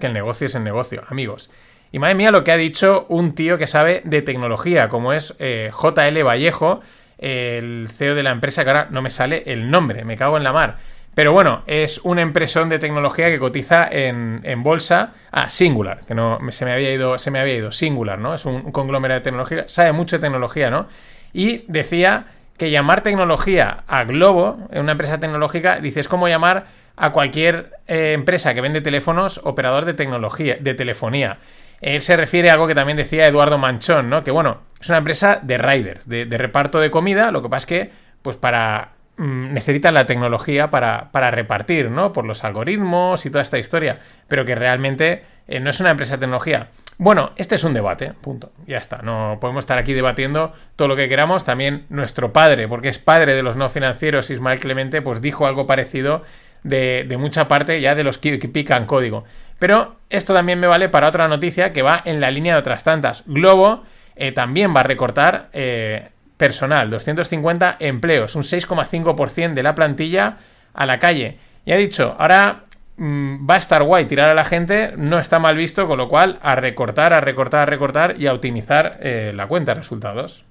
que 0.00 0.08
el 0.08 0.12
negocio 0.12 0.48
es 0.48 0.54
el 0.56 0.64
negocio, 0.64 1.02
amigos. 1.08 1.50
Y 1.92 2.00
madre 2.00 2.16
mía 2.16 2.32
lo 2.32 2.42
que 2.42 2.50
ha 2.50 2.56
dicho 2.56 3.06
un 3.08 3.34
tío 3.34 3.58
que 3.58 3.68
sabe 3.68 4.02
de 4.04 4.22
tecnología, 4.22 4.88
como 4.88 5.12
es 5.12 5.36
eh, 5.38 5.70
JL 5.72 6.24
Vallejo, 6.24 6.80
el 7.20 7.88
CEO 7.88 8.14
de 8.14 8.22
la 8.22 8.30
empresa, 8.30 8.64
que 8.64 8.70
ahora 8.70 8.88
no 8.90 9.02
me 9.02 9.10
sale 9.10 9.44
el 9.46 9.70
nombre, 9.70 10.04
me 10.04 10.16
cago 10.16 10.36
en 10.36 10.42
la 10.42 10.52
mar. 10.52 10.78
Pero 11.14 11.32
bueno, 11.32 11.62
es 11.66 12.00
una 12.04 12.22
empresa 12.22 12.64
de 12.64 12.78
tecnología 12.78 13.28
que 13.28 13.38
cotiza 13.38 13.88
en, 13.90 14.62
bolsa. 14.62 15.12
Ah, 15.32 15.48
Singular, 15.48 16.02
que 16.06 16.14
no 16.14 16.38
se 16.50 16.64
me 16.64 16.72
había 16.72 16.92
ido, 16.92 17.18
se 17.18 17.30
me 17.30 17.40
había 17.40 17.54
ido. 17.54 17.72
Singular, 17.72 18.18
¿no? 18.18 18.34
Es 18.34 18.46
un, 18.46 18.72
conglomerado 18.72 19.20
de 19.20 19.24
tecnología, 19.24 19.68
sabe 19.68 19.92
mucho 19.92 20.16
de 20.16 20.20
tecnología, 20.20 20.70
¿no? 20.70 20.86
Y 21.32 21.64
decía 21.68 22.26
que 22.56 22.70
llamar 22.70 23.02
tecnología 23.02 23.84
a 23.86 24.04
Globo, 24.04 24.58
una 24.72 24.92
empresa 24.92 25.18
tecnológica, 25.18 25.80
dice, 25.80 26.00
es 26.00 26.08
como 26.08 26.28
llamar 26.28 26.66
a 26.96 27.12
cualquier 27.12 27.72
eh, 27.86 28.12
empresa 28.12 28.54
que 28.54 28.60
vende 28.60 28.80
teléfonos 28.80 29.40
operador 29.44 29.86
de 29.86 29.94
tecnología, 29.94 30.56
de 30.60 30.74
telefonía. 30.74 31.38
Él 31.80 32.00
se 32.00 32.16
refiere 32.16 32.50
a 32.50 32.54
algo 32.54 32.66
que 32.66 32.74
también 32.74 32.96
decía 32.96 33.26
Eduardo 33.26 33.58
Manchón, 33.58 34.10
¿no? 34.10 34.22
Que 34.22 34.30
bueno, 34.30 34.62
es 34.80 34.88
una 34.88 34.98
empresa 34.98 35.40
de 35.42 35.58
riders, 35.58 36.08
de, 36.08 36.26
reparto 36.26 36.78
de 36.80 36.90
comida, 36.90 37.30
lo 37.30 37.42
que 37.42 37.48
pasa 37.48 37.58
es 37.58 37.66
que, 37.66 37.92
pues 38.22 38.36
para. 38.36 38.92
Mm, 39.16 39.52
necesitan 39.52 39.94
la 39.94 40.06
tecnología 40.06 40.70
para, 40.70 41.10
repartir, 41.30 41.90
¿no? 41.90 42.12
Por 42.12 42.26
los 42.26 42.44
algoritmos 42.44 43.26
y 43.26 43.30
toda 43.30 43.42
esta 43.42 43.58
historia. 43.58 43.98
Pero 44.28 44.44
que 44.44 44.54
realmente 44.54 45.24
eh, 45.48 45.60
no 45.60 45.70
es 45.70 45.80
una 45.80 45.90
empresa 45.90 46.16
de 46.16 46.20
tecnología. 46.20 46.68
Bueno, 46.96 47.32
este 47.36 47.54
es 47.54 47.64
un 47.64 47.74
debate, 47.74 48.12
punto. 48.20 48.52
Ya 48.66 48.78
está. 48.78 48.98
No 48.98 49.38
podemos 49.40 49.62
estar 49.62 49.78
aquí 49.78 49.94
debatiendo 49.94 50.52
todo 50.76 50.88
lo 50.88 50.96
que 50.96 51.08
queramos. 51.08 51.44
También 51.44 51.86
nuestro 51.88 52.32
padre, 52.32 52.68
porque 52.68 52.88
es 52.88 52.98
padre 52.98 53.34
de 53.34 53.42
los 53.42 53.56
no 53.56 53.68
financieros, 53.68 54.30
Ismael 54.30 54.60
Clemente, 54.60 55.02
pues 55.02 55.20
dijo 55.22 55.46
algo 55.46 55.66
parecido 55.66 56.22
de, 56.62 57.16
mucha 57.18 57.48
parte 57.48 57.80
ya 57.80 57.94
de 57.94 58.04
los 58.04 58.18
que, 58.18 58.38
pican 58.38 58.86
código. 58.86 59.24
Pero 59.58 59.96
esto 60.08 60.32
también 60.34 60.58
me 60.58 60.66
vale 60.66 60.88
para 60.88 61.08
otra 61.08 61.28
noticia 61.28 61.72
que 61.72 61.82
va 61.82 62.00
en 62.04 62.20
la 62.20 62.30
línea 62.30 62.54
de 62.54 62.60
otras 62.60 62.84
tantas. 62.84 63.24
Globo 63.26 63.84
eh, 64.16 64.32
también 64.32 64.74
va 64.74 64.80
a 64.80 64.84
recortar 64.84 65.50
eh, 65.52 66.08
personal, 66.36 66.88
250 66.90 67.76
empleos, 67.80 68.34
un 68.34 68.42
6,5% 68.42 69.52
de 69.52 69.62
la 69.62 69.74
plantilla 69.74 70.38
a 70.72 70.86
la 70.86 70.98
calle. 70.98 71.38
Y 71.66 71.72
ha 71.72 71.76
dicho, 71.76 72.16
ahora 72.18 72.64
mm, 72.96 73.48
va 73.48 73.54
a 73.56 73.58
estar 73.58 73.82
guay 73.82 74.06
tirar 74.06 74.30
a 74.30 74.34
la 74.34 74.44
gente, 74.44 74.94
no 74.96 75.18
está 75.18 75.38
mal 75.38 75.56
visto, 75.56 75.86
con 75.86 75.98
lo 75.98 76.08
cual 76.08 76.38
a 76.42 76.54
recortar, 76.54 77.12
a 77.12 77.20
recortar, 77.20 77.60
a 77.60 77.66
recortar 77.66 78.14
y 78.18 78.26
a 78.26 78.32
optimizar 78.32 78.98
eh, 79.00 79.32
la 79.34 79.46
cuenta 79.46 79.72
de 79.72 79.80
resultados. 79.80 80.44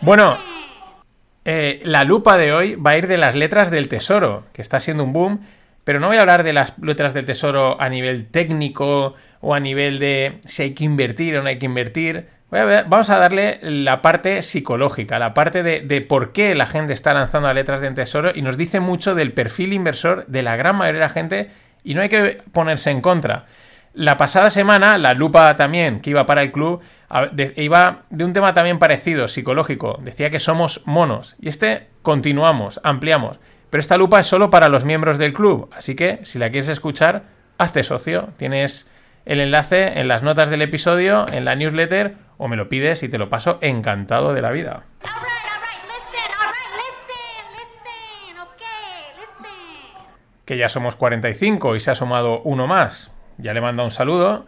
Bueno, 0.00 0.36
eh, 1.44 1.80
la 1.84 2.04
lupa 2.04 2.38
de 2.38 2.52
hoy 2.52 2.74
va 2.74 2.92
a 2.92 2.98
ir 2.98 3.06
de 3.06 3.18
las 3.18 3.36
letras 3.36 3.70
del 3.70 3.88
tesoro, 3.88 4.44
que 4.52 4.62
está 4.62 4.80
siendo 4.80 5.04
un 5.04 5.12
boom, 5.12 5.40
pero 5.84 6.00
no 6.00 6.08
voy 6.08 6.16
a 6.16 6.22
hablar 6.22 6.42
de 6.42 6.54
las 6.54 6.78
letras 6.78 7.12
del 7.12 7.26
tesoro 7.26 7.80
a 7.80 7.88
nivel 7.88 8.26
técnico 8.26 9.14
o 9.40 9.54
a 9.54 9.60
nivel 9.60 9.98
de 9.98 10.40
si 10.46 10.62
hay 10.62 10.74
que 10.74 10.84
invertir 10.84 11.36
o 11.36 11.42
no 11.42 11.48
hay 11.48 11.58
que 11.58 11.66
invertir. 11.66 12.28
vamos 12.50 13.10
a 13.10 13.18
darle 13.18 13.58
la 13.62 14.00
parte 14.00 14.40
psicológica, 14.42 15.18
la 15.18 15.34
parte 15.34 15.62
de, 15.62 15.82
de, 15.82 16.00
por 16.00 16.32
qué 16.32 16.54
la 16.54 16.66
gente 16.66 16.94
está 16.94 17.12
lanzando 17.12 17.48
a 17.48 17.54
letras 17.54 17.82
del 17.82 17.94
tesoro 17.94 18.30
y 18.34 18.40
nos 18.40 18.56
dice 18.56 18.80
mucho 18.80 19.14
del 19.14 19.32
perfil 19.32 19.74
inversor 19.74 20.26
de 20.26 20.42
la 20.42 20.56
gran 20.56 20.76
mayoría 20.76 21.00
de 21.00 21.06
la 21.06 21.10
gente 21.10 21.50
y 21.82 21.94
no 21.94 22.00
hay 22.00 22.08
que 22.08 22.38
ponerse 22.52 22.90
en 22.90 23.02
contra. 23.02 23.44
La 23.92 24.16
pasada 24.16 24.50
semana, 24.50 24.98
la 24.98 25.14
lupa 25.14 25.54
también 25.54 26.00
que 26.00 26.10
iba 26.10 26.26
para 26.26 26.42
el 26.42 26.50
club, 26.50 26.80
iba 27.56 28.02
de 28.10 28.24
un 28.24 28.32
tema 28.32 28.54
también 28.54 28.78
parecido, 28.78 29.28
psicológico. 29.28 29.98
Decía 30.02 30.30
que 30.30 30.40
somos 30.40 30.82
monos. 30.84 31.36
Y 31.40 31.48
este 31.48 31.88
continuamos, 32.02 32.80
ampliamos. 32.82 33.38
Pero 33.70 33.80
esta 33.80 33.96
lupa 33.96 34.20
es 34.20 34.26
solo 34.26 34.50
para 34.50 34.68
los 34.68 34.84
miembros 34.84 35.18
del 35.18 35.32
club. 35.32 35.68
Así 35.76 35.94
que, 35.94 36.20
si 36.22 36.38
la 36.38 36.50
quieres 36.50 36.68
escuchar, 36.68 37.24
hazte 37.58 37.82
socio. 37.82 38.30
Tienes 38.36 38.88
el 39.24 39.40
enlace 39.40 39.98
en 39.98 40.08
las 40.08 40.22
notas 40.22 40.50
del 40.50 40.62
episodio, 40.62 41.26
en 41.32 41.44
la 41.44 41.56
newsletter, 41.56 42.16
o 42.36 42.48
me 42.48 42.56
lo 42.56 42.68
pides 42.68 43.02
y 43.02 43.08
te 43.08 43.18
lo 43.18 43.30
paso 43.30 43.58
encantado 43.62 44.34
de 44.34 44.42
la 44.42 44.50
vida. 44.50 44.84
Que 50.44 50.58
ya 50.58 50.68
somos 50.68 50.94
45 50.94 51.74
y 51.74 51.80
se 51.80 51.90
ha 51.90 51.94
sumado 51.94 52.42
uno 52.42 52.66
más 52.66 53.14
ya 53.38 53.52
le 53.52 53.60
mando 53.60 53.84
un 53.84 53.90
saludo. 53.90 54.46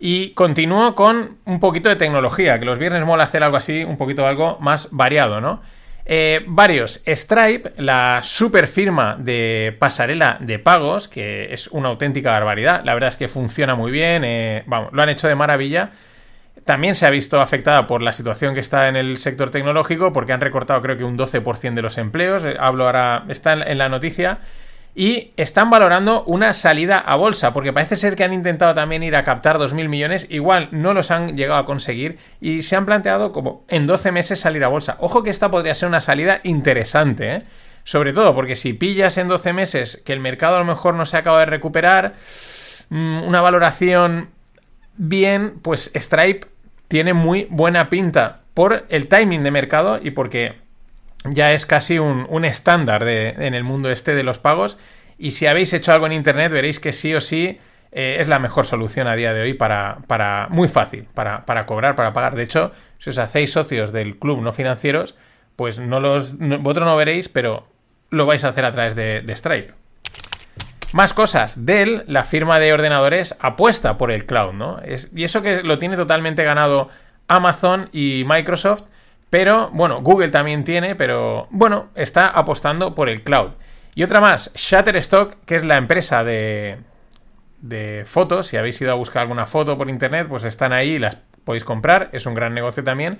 Y 0.00 0.30
continúo 0.30 0.94
con 0.94 1.38
un 1.44 1.60
poquito 1.60 1.88
de 1.88 1.96
tecnología, 1.96 2.58
que 2.58 2.64
los 2.64 2.78
viernes 2.78 3.04
mola 3.04 3.24
hacer 3.24 3.42
algo 3.42 3.56
así, 3.56 3.82
un 3.82 3.96
poquito 3.96 4.26
algo 4.26 4.58
más 4.60 4.88
variado, 4.92 5.40
¿no? 5.40 5.60
Eh, 6.10 6.42
varios. 6.46 7.02
Stripe, 7.06 7.72
la 7.76 8.20
super 8.22 8.66
firma 8.66 9.16
de 9.18 9.76
pasarela 9.78 10.38
de 10.40 10.58
pagos, 10.58 11.06
que 11.06 11.52
es 11.52 11.68
una 11.68 11.90
auténtica 11.90 12.30
barbaridad. 12.30 12.82
La 12.84 12.94
verdad 12.94 13.10
es 13.10 13.18
que 13.18 13.28
funciona 13.28 13.74
muy 13.74 13.90
bien. 13.90 14.24
Eh, 14.24 14.62
vamos, 14.66 14.90
lo 14.92 15.02
han 15.02 15.10
hecho 15.10 15.28
de 15.28 15.34
maravilla. 15.34 15.90
También 16.64 16.94
se 16.94 17.06
ha 17.06 17.10
visto 17.10 17.40
afectada 17.42 17.86
por 17.86 18.00
la 18.00 18.14
situación 18.14 18.54
que 18.54 18.60
está 18.60 18.88
en 18.88 18.96
el 18.96 19.18
sector 19.18 19.50
tecnológico, 19.50 20.12
porque 20.14 20.32
han 20.32 20.40
recortado 20.40 20.80
creo 20.80 20.96
que 20.96 21.04
un 21.04 21.18
12% 21.18 21.74
de 21.74 21.82
los 21.82 21.98
empleos. 21.98 22.42
Eh, 22.44 22.56
hablo 22.58 22.86
ahora, 22.86 23.24
está 23.28 23.52
en 23.52 23.76
la 23.76 23.90
noticia. 23.90 24.38
Y 24.94 25.32
están 25.36 25.70
valorando 25.70 26.24
una 26.24 26.54
salida 26.54 26.98
a 26.98 27.16
bolsa, 27.16 27.52
porque 27.52 27.72
parece 27.72 27.96
ser 27.96 28.16
que 28.16 28.24
han 28.24 28.32
intentado 28.32 28.74
también 28.74 29.02
ir 29.02 29.14
a 29.16 29.24
captar 29.24 29.58
2.000 29.58 29.88
millones, 29.88 30.26
igual 30.30 30.68
no 30.72 30.94
los 30.94 31.10
han 31.10 31.36
llegado 31.36 31.60
a 31.60 31.64
conseguir 31.64 32.18
y 32.40 32.62
se 32.62 32.76
han 32.76 32.86
planteado 32.86 33.32
como 33.32 33.64
en 33.68 33.86
12 33.86 34.12
meses 34.12 34.40
salir 34.40 34.64
a 34.64 34.68
bolsa. 34.68 34.96
Ojo 35.00 35.22
que 35.22 35.30
esta 35.30 35.50
podría 35.50 35.74
ser 35.74 35.88
una 35.88 36.00
salida 36.00 36.40
interesante, 36.42 37.34
¿eh? 37.34 37.42
Sobre 37.84 38.12
todo 38.12 38.34
porque 38.34 38.56
si 38.56 38.74
pillas 38.74 39.16
en 39.16 39.28
12 39.28 39.52
meses 39.52 40.02
que 40.04 40.12
el 40.12 40.20
mercado 40.20 40.56
a 40.56 40.58
lo 40.58 40.64
mejor 40.64 40.94
no 40.94 41.06
se 41.06 41.16
acaba 41.16 41.40
de 41.40 41.46
recuperar, 41.46 42.14
mm, 42.90 43.22
una 43.22 43.40
valoración 43.40 44.30
bien, 44.96 45.60
pues 45.62 45.90
Stripe 45.94 46.48
tiene 46.88 47.14
muy 47.14 47.46
buena 47.50 47.88
pinta 47.88 48.40
por 48.52 48.86
el 48.88 49.08
timing 49.08 49.42
de 49.42 49.50
mercado 49.50 50.00
y 50.02 50.10
porque 50.10 50.56
ya 51.24 51.52
es 51.52 51.66
casi 51.66 51.98
un, 51.98 52.44
estándar 52.44 53.06
en 53.06 53.54
el 53.54 53.64
mundo 53.64 53.90
este 53.90 54.14
de 54.14 54.22
los 54.22 54.38
pagos. 54.38 54.78
Y 55.18 55.32
si 55.32 55.46
habéis 55.46 55.72
hecho 55.72 55.92
algo 55.92 56.06
en 56.06 56.12
Internet, 56.12 56.52
veréis 56.52 56.78
que 56.78 56.92
sí 56.92 57.14
o 57.14 57.20
sí 57.20 57.58
eh, 57.90 58.18
es 58.20 58.28
la 58.28 58.38
mejor 58.38 58.66
solución 58.66 59.06
a 59.06 59.16
día 59.16 59.32
de 59.32 59.42
hoy 59.42 59.54
para, 59.54 59.98
para 60.06 60.48
muy 60.50 60.68
fácil, 60.68 61.08
para, 61.14 61.46
para, 61.46 61.66
cobrar, 61.66 61.94
para 61.94 62.12
pagar. 62.12 62.34
De 62.34 62.42
hecho, 62.42 62.72
si 62.98 63.10
os 63.10 63.18
hacéis 63.18 63.52
socios 63.52 63.92
del 63.92 64.18
club 64.18 64.42
no 64.42 64.52
financieros, 64.52 65.16
pues 65.56 65.80
no 65.80 65.98
los, 65.98 66.38
vosotros 66.38 66.86
no 66.86 66.96
veréis, 66.96 67.28
pero 67.28 67.66
lo 68.10 68.26
vais 68.26 68.44
a 68.44 68.48
hacer 68.48 68.64
a 68.64 68.72
través 68.72 68.94
de, 68.94 69.24
Stripe. 69.34 69.74
Más 70.92 71.12
cosas. 71.14 71.66
Dell, 71.66 72.04
la 72.06 72.24
firma 72.24 72.58
de 72.58 72.72
ordenadores, 72.72 73.36
apuesta 73.40 73.98
por 73.98 74.10
el 74.10 74.24
cloud, 74.24 74.52
¿no? 74.52 74.80
y 75.14 75.24
eso 75.24 75.42
que 75.42 75.62
lo 75.62 75.78
tiene 75.78 75.96
totalmente 75.96 76.44
ganado 76.44 76.88
Amazon 77.26 77.88
y 77.92 78.24
Microsoft 78.26 78.84
pero, 79.30 79.70
bueno, 79.72 80.00
Google 80.02 80.30
también 80.30 80.64
tiene, 80.64 80.94
pero, 80.94 81.48
bueno, 81.50 81.88
está 81.94 82.28
apostando 82.28 82.94
por 82.94 83.08
el 83.08 83.22
cloud. 83.22 83.50
Y 83.94 84.02
otra 84.02 84.20
más, 84.20 84.52
Shutterstock, 84.54 85.44
que 85.44 85.56
es 85.56 85.64
la 85.64 85.76
empresa 85.76 86.24
de, 86.24 86.78
de 87.60 88.04
fotos. 88.06 88.46
Si 88.46 88.56
habéis 88.56 88.80
ido 88.80 88.92
a 88.92 88.94
buscar 88.94 89.22
alguna 89.22 89.46
foto 89.46 89.76
por 89.76 89.90
internet, 89.90 90.26
pues 90.28 90.44
están 90.44 90.72
ahí 90.72 90.92
y 90.92 90.98
las 90.98 91.16
podéis 91.44 91.64
comprar. 91.64 92.10
Es 92.12 92.26
un 92.26 92.34
gran 92.34 92.54
negocio 92.54 92.84
también. 92.84 93.18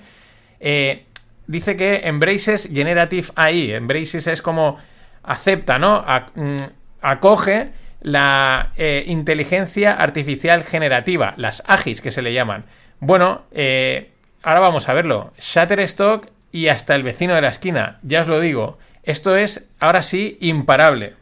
Eh, 0.59 1.05
dice 1.47 1.75
que 1.75 2.01
Embraces 2.05 2.69
Generative 2.71 3.27
AI. 3.35 3.73
Embraces 3.73 4.27
es 4.27 4.41
como 4.41 4.77
acepta, 5.23 5.79
¿no? 5.79 6.05
Mm, 6.35 6.57
acoge 7.01 7.71
la 8.01 8.71
eh, 8.77 9.03
inteligencia 9.07 9.93
artificial 9.93 10.63
generativa, 10.63 11.33
las 11.37 11.63
AGIs 11.67 12.01
que 12.01 12.11
se 12.11 12.21
le 12.21 12.33
llaman. 12.33 12.65
Bueno, 12.99 13.43
eh, 13.51 14.11
ahora 14.43 14.59
vamos 14.59 14.89
a 14.89 14.93
verlo. 14.93 15.33
Shutterstock 15.37 16.27
y 16.51 16.67
hasta 16.67 16.95
el 16.95 17.03
vecino 17.03 17.35
de 17.35 17.41
la 17.41 17.49
esquina. 17.49 17.99
Ya 18.01 18.21
os 18.21 18.27
lo 18.27 18.39
digo. 18.39 18.77
Esto 19.03 19.35
es, 19.35 19.65
ahora 19.79 20.03
sí, 20.03 20.37
imparable. 20.41 21.15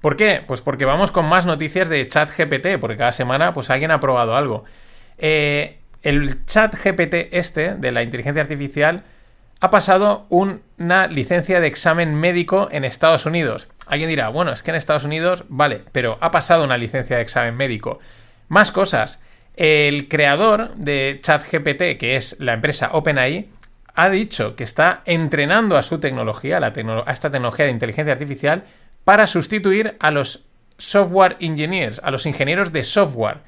¿Por 0.00 0.16
qué? 0.16 0.42
Pues 0.46 0.60
porque 0.60 0.84
vamos 0.84 1.12
con 1.12 1.26
más 1.26 1.46
noticias 1.46 1.88
de 1.88 2.08
ChatGPT, 2.08 2.80
porque 2.80 2.96
cada 2.96 3.12
semana 3.12 3.52
pues 3.52 3.70
alguien 3.70 3.92
ha 3.92 4.00
probado 4.00 4.36
algo. 4.36 4.64
Eh, 5.18 5.78
el 6.02 6.44
ChatGPT 6.44 7.28
este, 7.30 7.74
de 7.74 7.92
la 7.92 8.02
inteligencia 8.02 8.42
artificial, 8.42 9.04
ha 9.60 9.70
pasado 9.70 10.26
una 10.28 11.06
licencia 11.06 11.60
de 11.60 11.68
examen 11.68 12.16
médico 12.16 12.68
en 12.72 12.84
Estados 12.84 13.26
Unidos. 13.26 13.68
Alguien 13.86 14.10
dirá, 14.10 14.28
bueno, 14.28 14.50
es 14.50 14.64
que 14.64 14.72
en 14.72 14.76
Estados 14.76 15.04
Unidos, 15.04 15.44
vale, 15.48 15.84
pero 15.92 16.18
ha 16.20 16.32
pasado 16.32 16.64
una 16.64 16.76
licencia 16.76 17.16
de 17.16 17.22
examen 17.22 17.56
médico. 17.56 18.00
Más 18.48 18.72
cosas. 18.72 19.20
El 19.54 20.08
creador 20.08 20.74
de 20.76 21.18
ChatGPT, 21.20 21.98
que 21.98 22.16
es 22.16 22.36
la 22.40 22.54
empresa 22.54 22.90
OpenAI, 22.92 23.50
ha 23.94 24.08
dicho 24.08 24.56
que 24.56 24.64
está 24.64 25.02
entrenando 25.04 25.76
a 25.76 25.82
su 25.82 26.00
tecnología, 26.00 26.58
a, 26.58 27.12
esta 27.12 27.30
tecnología 27.30 27.66
de 27.66 27.72
inteligencia 27.72 28.12
artificial, 28.12 28.64
para 29.04 29.26
sustituir 29.26 29.96
a 30.00 30.10
los 30.10 30.46
software 30.78 31.36
engineers, 31.40 32.00
a 32.02 32.10
los 32.10 32.24
ingenieros 32.24 32.72
de 32.72 32.84
software. 32.84 33.38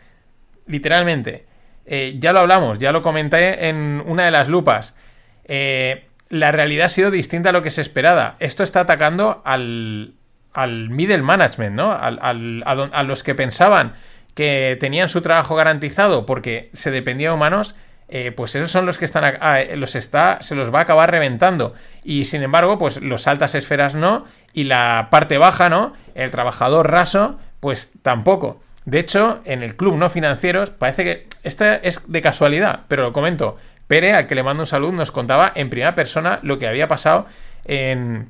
Literalmente. 0.67 1.47
Eh, 1.87 2.17
ya 2.19 2.33
lo 2.33 2.41
hablamos, 2.41 2.79
ya 2.79 2.93
lo 2.93 3.03
comenté 3.03 3.69
en 3.69 4.03
una 4.07 4.25
de 4.25 4.31
las 4.31 4.49
lupas. 4.49 4.97
Eh, 5.45 6.07
la 6.29 6.51
realidad 6.51 6.87
ha 6.87 6.91
sido 6.91 7.11
distinta 7.11 7.51
a 7.51 7.53
lo 7.53 7.63
que 7.63 7.71
se 7.71 7.83
esperaba. 7.83 8.37
Esto 8.41 8.63
está 8.63 8.81
atacando 8.81 9.43
al, 9.45 10.15
al 10.53 10.89
middle 10.89 11.23
management, 11.23 11.77
¿no? 11.77 11.93
a 11.93 13.03
los 13.03 13.23
que 13.23 13.35
pensaban 13.35 13.93
que 14.35 14.77
tenían 14.81 15.09
su 15.09 15.23
trabajo 15.23 15.55
garantizado 15.55 16.27
porque 16.27 16.71
se 16.73 16.91
dependía 16.91 17.29
de 17.29 17.35
humanos, 17.35 17.75
eh, 18.09 18.33
pues 18.33 18.55
esos 18.55 18.71
son 18.71 18.85
los 18.85 18.99
que 18.99 19.07
están 19.07 19.25
eh, 19.25 19.77
los 19.77 19.95
está 19.95 20.39
se 20.41 20.55
los 20.55 20.73
va 20.73 20.81
a 20.81 20.83
acabar 20.83 21.11
reventando. 21.11 21.75
Y 22.05 22.27
sin 22.27 22.43
embargo 22.43 22.79
pues 22.79 23.01
los 23.01 23.27
altas 23.27 23.55
esferas 23.55 23.95
no 23.95 24.25
y 24.53 24.65
la 24.65 25.09
parte 25.11 25.39
baja 25.39 25.69
no 25.69 25.95
el 26.15 26.31
trabajador 26.31 26.91
raso 26.91 27.39
pues 27.61 27.93
tampoco. 28.03 28.61
De 28.85 28.99
hecho 28.99 29.41
en 29.45 29.63
el 29.63 29.77
club 29.77 29.97
no 29.97 30.11
financieros 30.11 30.71
parece 30.71 31.05
que 31.05 31.27
esta 31.43 31.77
es 31.77 32.03
de 32.07 32.21
casualidad 32.21 32.81
pero 32.89 33.03
lo 33.03 33.13
comento. 33.13 33.57
Pere 33.87 34.15
al 34.15 34.27
que 34.27 34.35
le 34.35 34.43
mando 34.43 34.63
un 34.63 34.67
saludo 34.67 34.93
nos 34.93 35.11
contaba 35.11 35.53
en 35.55 35.71
primera 35.71 35.95
persona 35.95 36.41
lo 36.43 36.59
que 36.59 36.67
había 36.67 36.89
pasado 36.89 37.27
en 37.65 38.29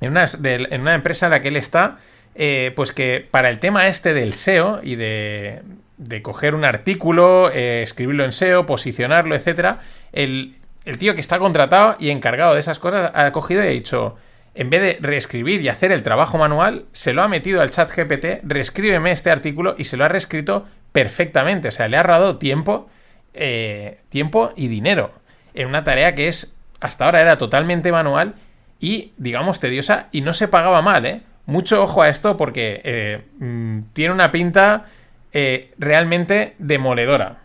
en 0.00 0.10
una, 0.10 0.26
en 0.42 0.80
una 0.80 0.94
empresa 0.94 1.26
en 1.26 1.30
la 1.30 1.40
que 1.40 1.48
él 1.48 1.56
está 1.56 1.98
eh, 2.34 2.72
pues 2.74 2.92
que 2.92 3.26
para 3.30 3.48
el 3.48 3.58
tema 3.58 3.88
este 3.88 4.14
del 4.14 4.32
SEO 4.32 4.80
y 4.82 4.96
de, 4.96 5.62
de 5.96 6.22
coger 6.22 6.54
un 6.54 6.64
artículo, 6.64 7.50
eh, 7.50 7.82
escribirlo 7.82 8.24
en 8.24 8.32
SEO, 8.32 8.66
posicionarlo, 8.66 9.34
etcétera, 9.34 9.80
el, 10.12 10.56
tío 10.98 11.14
que 11.14 11.20
está 11.20 11.38
contratado 11.38 11.96
y 11.98 12.10
encargado 12.10 12.54
de 12.54 12.60
esas 12.60 12.78
cosas 12.78 13.12
ha 13.14 13.30
cogido 13.32 13.62
y 13.62 13.68
ha 13.68 13.70
dicho, 13.70 14.16
en 14.54 14.70
vez 14.70 14.82
de 14.82 14.98
reescribir 15.00 15.62
y 15.62 15.68
hacer 15.68 15.92
el 15.92 16.02
trabajo 16.02 16.38
manual, 16.38 16.86
se 16.92 17.12
lo 17.12 17.22
ha 17.22 17.28
metido 17.28 17.62
al 17.62 17.70
chat 17.70 17.90
GPT, 17.90 18.42
reescríbeme 18.42 19.12
este 19.12 19.30
artículo 19.30 19.76
y 19.78 19.84
se 19.84 19.96
lo 19.96 20.04
ha 20.04 20.08
reescrito 20.08 20.66
perfectamente. 20.92 21.68
O 21.68 21.70
sea, 21.70 21.88
le 21.88 21.96
ha 21.96 22.00
ahorrado 22.00 22.38
tiempo, 22.38 22.88
eh, 23.32 23.98
tiempo 24.08 24.52
y 24.56 24.68
dinero 24.68 25.12
en 25.54 25.68
una 25.68 25.84
tarea 25.84 26.14
que 26.14 26.28
es, 26.28 26.52
hasta 26.80 27.06
ahora 27.06 27.20
era 27.20 27.38
totalmente 27.38 27.92
manual 27.92 28.34
y, 28.80 29.12
digamos, 29.16 29.60
tediosa 29.60 30.08
y 30.12 30.20
no 30.20 30.34
se 30.34 30.48
pagaba 30.48 30.82
mal, 30.82 31.06
¿eh? 31.06 31.22
Mucho 31.46 31.82
ojo 31.82 32.02
a 32.02 32.08
esto 32.08 32.36
porque 32.36 32.80
eh, 32.84 33.22
mm, 33.38 33.80
tiene 33.92 34.14
una 34.14 34.30
pinta 34.30 34.86
eh, 35.32 35.72
realmente 35.78 36.54
demoledora. 36.58 37.38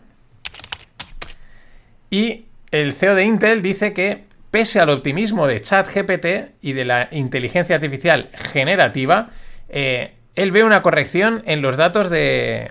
Y 2.10 2.46
el 2.70 2.92
CEO 2.92 3.14
de 3.14 3.24
Intel 3.24 3.62
dice 3.62 3.92
que, 3.92 4.24
pese 4.50 4.80
al 4.80 4.90
optimismo 4.90 5.46
de 5.46 5.60
ChatGPT 5.60 6.26
y 6.60 6.72
de 6.72 6.84
la 6.84 7.08
inteligencia 7.12 7.76
artificial 7.76 8.30
generativa, 8.52 9.30
eh, 9.68 10.14
él 10.34 10.52
ve 10.52 10.64
una 10.64 10.82
corrección 10.82 11.42
en 11.46 11.62
los 11.62 11.76
datos 11.76 12.10
de, 12.10 12.68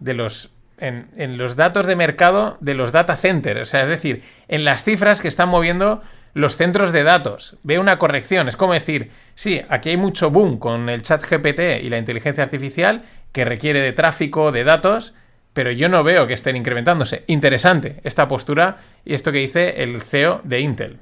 de 0.00 0.14
los 0.14 0.50
en, 0.80 1.38
los 1.38 1.56
datos 1.56 1.86
de 1.86 1.96
mercado 1.96 2.56
de 2.60 2.74
los 2.74 2.92
data 2.92 3.16
centers, 3.16 3.60
o 3.60 3.64
sea, 3.64 3.82
es 3.82 3.88
decir, 3.88 4.22
en 4.48 4.64
las 4.64 4.84
cifras 4.84 5.20
que 5.20 5.28
están 5.28 5.48
moviendo 5.48 6.02
los 6.38 6.56
centros 6.56 6.92
de 6.92 7.02
datos. 7.02 7.56
Ve 7.64 7.80
una 7.80 7.98
corrección. 7.98 8.46
Es 8.46 8.56
como 8.56 8.72
decir, 8.72 9.10
sí, 9.34 9.60
aquí 9.68 9.90
hay 9.90 9.96
mucho 9.96 10.30
boom 10.30 10.58
con 10.58 10.88
el 10.88 11.02
chat 11.02 11.20
GPT 11.20 11.82
y 11.82 11.90
la 11.90 11.98
inteligencia 11.98 12.44
artificial 12.44 13.02
que 13.32 13.44
requiere 13.44 13.80
de 13.80 13.92
tráfico, 13.92 14.52
de 14.52 14.62
datos, 14.62 15.14
pero 15.52 15.72
yo 15.72 15.88
no 15.88 16.04
veo 16.04 16.28
que 16.28 16.34
estén 16.34 16.54
incrementándose. 16.54 17.24
Interesante 17.26 17.96
esta 18.04 18.28
postura 18.28 18.76
y 19.04 19.14
esto 19.14 19.32
que 19.32 19.38
dice 19.38 19.82
el 19.82 20.00
CEO 20.00 20.40
de 20.44 20.60
Intel. 20.60 20.98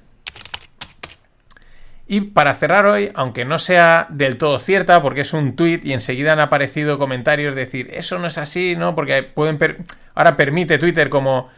Y 2.09 2.23
para 2.23 2.55
cerrar 2.55 2.87
hoy, 2.87 3.11
aunque 3.15 3.45
no 3.45 3.59
sea 3.59 4.07
del 4.09 4.39
todo 4.39 4.59
cierta, 4.59 5.03
porque 5.03 5.21
es 5.21 5.35
un 5.35 5.55
tweet 5.55 5.81
y 5.83 5.93
enseguida 5.93 6.33
han 6.33 6.41
aparecido 6.41 6.97
comentarios 6.97 7.55
de 7.55 7.67
decir, 7.67 7.91
eso 7.93 8.19
no 8.19 8.29
es 8.29 8.39
así, 8.39 8.75
¿no? 8.75 8.95
Porque 8.95 9.23
pueden 9.23 9.59
ahora 10.15 10.35
permite 10.35 10.79
Twitter 10.79 11.11
como 11.11 11.51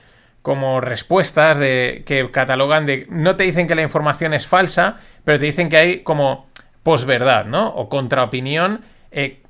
como 0.42 0.80
respuestas 0.80 1.58
de 1.58 2.02
que 2.06 2.30
catalogan 2.30 2.86
de 2.86 3.06
no 3.10 3.36
te 3.36 3.44
dicen 3.44 3.66
que 3.66 3.74
la 3.74 3.82
información 3.82 4.34
es 4.34 4.46
falsa, 4.46 4.96
pero 5.24 5.38
te 5.38 5.46
dicen 5.46 5.68
que 5.68 5.76
hay 5.76 5.98
como 6.00 6.46
posverdad, 6.82 7.44
¿no? 7.44 7.68
O 7.68 7.88
contraopinión 7.88 8.82
eh, 9.10 9.42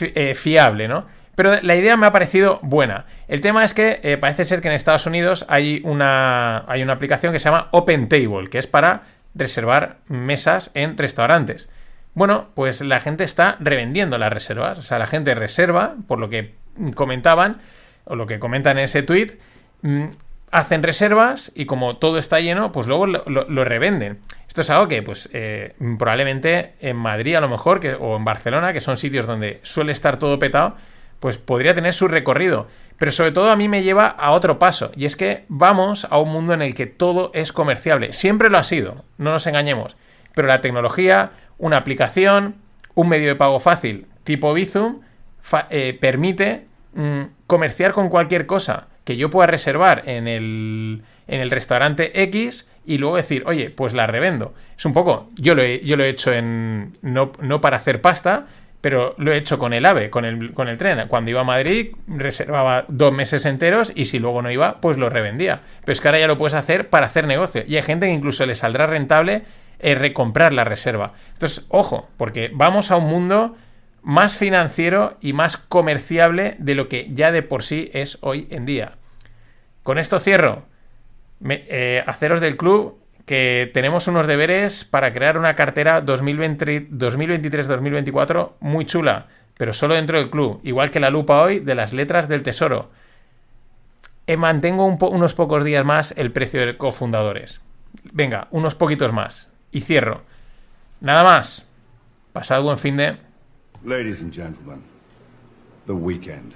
eh, 0.00 0.34
fiable, 0.34 0.88
¿no? 0.88 1.06
Pero 1.34 1.60
la 1.62 1.76
idea 1.76 1.96
me 1.96 2.06
ha 2.06 2.12
parecido 2.12 2.58
buena. 2.62 3.04
El 3.28 3.42
tema 3.42 3.62
es 3.64 3.74
que 3.74 4.00
eh, 4.02 4.16
parece 4.16 4.46
ser 4.46 4.62
que 4.62 4.68
en 4.68 4.74
Estados 4.74 5.06
Unidos 5.06 5.44
hay 5.48 5.82
una, 5.84 6.64
hay 6.66 6.82
una 6.82 6.94
aplicación 6.94 7.32
que 7.32 7.38
se 7.38 7.44
llama 7.44 7.68
Open 7.72 8.08
Table, 8.08 8.48
que 8.50 8.58
es 8.58 8.66
para 8.66 9.02
reservar 9.34 9.98
mesas 10.08 10.70
en 10.72 10.96
restaurantes. 10.96 11.68
Bueno, 12.14 12.48
pues 12.54 12.80
la 12.80 13.00
gente 13.00 13.24
está 13.24 13.58
revendiendo 13.60 14.16
las 14.16 14.32
reservas. 14.32 14.78
O 14.78 14.82
sea, 14.82 14.98
la 14.98 15.06
gente 15.06 15.34
reserva, 15.34 15.96
por 16.08 16.18
lo 16.18 16.30
que 16.30 16.54
comentaban, 16.94 17.58
o 18.04 18.16
lo 18.16 18.26
que 18.26 18.38
comentan 18.38 18.78
en 18.78 18.84
ese 18.84 19.02
tweet, 19.02 19.38
mm, 19.82 20.06
hacen 20.50 20.82
reservas 20.82 21.52
y 21.54 21.66
como 21.66 21.96
todo 21.96 22.18
está 22.18 22.40
lleno, 22.40 22.72
pues 22.72 22.86
luego 22.86 23.06
lo, 23.06 23.64
revenden. 23.64 24.18
Esto 24.48 24.60
es 24.62 24.70
algo 24.70 24.88
que, 24.88 25.02
pues, 25.02 25.28
eh, 25.32 25.74
probablemente 25.98 26.74
en 26.80 26.96
Madrid 26.96 27.34
a 27.34 27.40
lo 27.40 27.48
mejor, 27.48 27.80
o 28.00 28.16
en 28.16 28.24
Barcelona, 28.24 28.72
que 28.72 28.80
son 28.80 28.96
sitios 28.96 29.26
donde 29.26 29.60
suele 29.62 29.92
estar 29.92 30.18
todo 30.18 30.38
petado, 30.38 30.76
pues 31.20 31.38
podría 31.38 31.74
tener 31.74 31.92
su 31.92 32.08
recorrido. 32.08 32.68
Pero 32.98 33.12
sobre 33.12 33.32
todo 33.32 33.50
a 33.50 33.56
mí 33.56 33.68
me 33.68 33.82
lleva 33.82 34.06
a 34.06 34.30
otro 34.32 34.58
paso, 34.58 34.92
y 34.96 35.04
es 35.04 35.16
que 35.16 35.44
vamos 35.48 36.06
a 36.10 36.18
un 36.18 36.30
mundo 36.30 36.54
en 36.54 36.62
el 36.62 36.74
que 36.74 36.86
todo 36.86 37.30
es 37.34 37.52
comerciable. 37.52 38.12
Siempre 38.12 38.48
lo 38.48 38.58
ha 38.58 38.64
sido, 38.64 39.04
no 39.18 39.32
nos 39.32 39.46
engañemos. 39.46 39.96
Pero 40.34 40.48
la 40.48 40.62
tecnología, 40.62 41.32
una 41.58 41.76
aplicación, 41.76 42.56
un 42.94 43.08
medio 43.08 43.28
de 43.28 43.34
pago 43.34 43.60
fácil 43.60 44.06
tipo 44.26 44.52
Bizum 44.52 45.00
eh, 45.70 45.96
permite 45.98 46.66
mm, 46.94 47.22
comerciar 47.46 47.92
con 47.92 48.08
cualquier 48.08 48.46
cosa 48.46 48.88
que 49.06 49.16
yo 49.16 49.30
pueda 49.30 49.46
reservar 49.46 50.02
en 50.06 50.26
el, 50.26 51.04
en 51.28 51.40
el 51.40 51.50
restaurante 51.50 52.24
X 52.24 52.68
y 52.84 52.98
luego 52.98 53.16
decir, 53.16 53.44
oye, 53.46 53.70
pues 53.70 53.94
la 53.94 54.08
revendo. 54.08 54.52
Es 54.76 54.84
un 54.84 54.92
poco, 54.92 55.30
yo 55.36 55.54
lo 55.54 55.62
he, 55.62 55.80
yo 55.84 55.96
lo 55.96 56.02
he 56.02 56.08
hecho 56.08 56.32
en, 56.32 56.92
no, 57.02 57.30
no 57.40 57.60
para 57.60 57.76
hacer 57.76 58.00
pasta, 58.00 58.46
pero 58.80 59.14
lo 59.16 59.32
he 59.32 59.36
hecho 59.36 59.58
con 59.58 59.72
el 59.72 59.86
AVE, 59.86 60.10
con 60.10 60.24
el, 60.24 60.52
con 60.52 60.66
el 60.66 60.76
tren. 60.76 61.06
Cuando 61.06 61.30
iba 61.30 61.42
a 61.42 61.44
Madrid, 61.44 61.94
reservaba 62.08 62.84
dos 62.88 63.12
meses 63.12 63.46
enteros 63.46 63.92
y 63.94 64.06
si 64.06 64.18
luego 64.18 64.42
no 64.42 64.50
iba, 64.50 64.80
pues 64.80 64.98
lo 64.98 65.08
revendía. 65.08 65.60
Pero 65.82 65.92
es 65.92 66.00
que 66.00 66.08
ahora 66.08 66.18
ya 66.18 66.26
lo 66.26 66.36
puedes 66.36 66.54
hacer 66.54 66.88
para 66.88 67.06
hacer 67.06 67.28
negocio. 67.28 67.62
Y 67.64 67.76
hay 67.76 67.82
gente 67.82 68.06
que 68.06 68.12
incluso 68.12 68.44
le 68.44 68.56
saldrá 68.56 68.88
rentable 68.88 69.44
eh, 69.78 69.94
recomprar 69.94 70.52
la 70.52 70.64
reserva. 70.64 71.12
Entonces, 71.34 71.64
ojo, 71.68 72.08
porque 72.16 72.50
vamos 72.52 72.90
a 72.90 72.96
un 72.96 73.06
mundo 73.06 73.56
más 74.06 74.38
financiero 74.38 75.18
y 75.20 75.32
más 75.32 75.56
comerciable 75.56 76.54
de 76.60 76.76
lo 76.76 76.88
que 76.88 77.08
ya 77.10 77.32
de 77.32 77.42
por 77.42 77.64
sí 77.64 77.90
es 77.92 78.18
hoy 78.20 78.46
en 78.52 78.64
día. 78.64 78.92
Con 79.82 79.98
esto 79.98 80.20
cierro. 80.20 80.62
Eh, 81.44 82.04
haceros 82.06 82.40
del 82.40 82.56
club 82.56 83.00
que 83.24 83.68
tenemos 83.74 84.06
unos 84.06 84.28
deberes 84.28 84.84
para 84.84 85.12
crear 85.12 85.36
una 85.36 85.56
cartera 85.56 86.06
2023-2024 86.06 88.52
muy 88.60 88.86
chula, 88.86 89.26
pero 89.58 89.72
solo 89.72 89.96
dentro 89.96 90.18
del 90.18 90.30
club, 90.30 90.60
igual 90.62 90.92
que 90.92 91.00
la 91.00 91.10
lupa 91.10 91.42
hoy 91.42 91.58
de 91.58 91.74
las 91.74 91.92
letras 91.92 92.28
del 92.28 92.44
tesoro. 92.44 92.92
Eh, 94.28 94.36
mantengo 94.36 94.86
unos 94.86 95.34
pocos 95.34 95.64
días 95.64 95.84
más 95.84 96.14
el 96.16 96.30
precio 96.30 96.64
de 96.64 96.76
cofundadores. 96.76 97.60
Venga, 98.12 98.46
unos 98.52 98.76
poquitos 98.76 99.12
más. 99.12 99.48
Y 99.72 99.80
cierro. 99.80 100.22
Nada 101.00 101.24
más. 101.24 101.66
Pasad 102.32 102.62
buen 102.62 102.78
fin 102.78 102.98
de... 102.98 103.25
Ladies 103.84 104.20
and 104.22 104.32
gentlemen, 104.32 104.82
the 105.86 105.94
weekend. 105.94 106.54